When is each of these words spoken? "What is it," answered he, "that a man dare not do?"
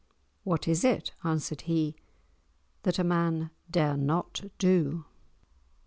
"What 0.43 0.67
is 0.67 0.83
it," 0.83 1.11
answered 1.23 1.61
he, 1.69 1.95
"that 2.81 2.97
a 2.97 3.03
man 3.03 3.51
dare 3.69 3.95
not 3.95 4.41
do?" 4.57 5.05